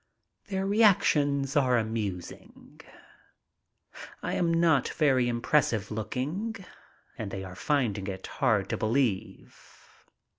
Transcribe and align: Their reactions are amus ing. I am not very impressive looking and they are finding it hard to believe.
Their 0.47 0.65
reactions 0.65 1.55
are 1.55 1.75
amus 1.77 2.31
ing. 2.31 2.81
I 4.23 4.33
am 4.33 4.51
not 4.51 4.87
very 4.89 5.27
impressive 5.27 5.91
looking 5.91 6.55
and 7.19 7.29
they 7.29 7.43
are 7.43 7.53
finding 7.53 8.07
it 8.07 8.25
hard 8.25 8.67
to 8.69 8.77
believe. 8.77 9.61